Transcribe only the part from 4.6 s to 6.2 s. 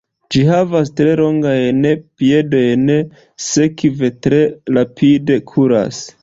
rapide kuras.